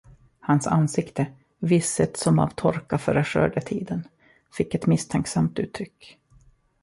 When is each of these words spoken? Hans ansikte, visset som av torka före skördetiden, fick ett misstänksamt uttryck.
Hans 0.39 0.67
ansikte, 0.67 1.25
visset 1.59 2.17
som 2.17 2.39
av 2.39 2.47
torka 2.47 2.97
före 2.97 3.23
skördetiden, 3.23 4.07
fick 4.53 4.75
ett 4.75 4.85
misstänksamt 4.87 5.59
uttryck. 5.59 6.17